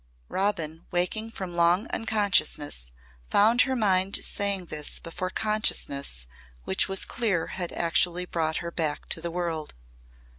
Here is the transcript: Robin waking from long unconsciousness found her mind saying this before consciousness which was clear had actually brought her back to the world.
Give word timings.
Robin 0.29 0.87
waking 0.89 1.29
from 1.29 1.55
long 1.55 1.85
unconsciousness 1.93 2.89
found 3.29 3.61
her 3.61 3.75
mind 3.75 4.15
saying 4.15 4.65
this 4.65 4.97
before 4.97 5.29
consciousness 5.29 6.25
which 6.63 6.87
was 6.89 7.05
clear 7.05 7.45
had 7.61 7.71
actually 7.73 8.25
brought 8.25 8.57
her 8.65 8.71
back 8.71 9.07
to 9.07 9.21
the 9.21 9.29
world. 9.29 9.75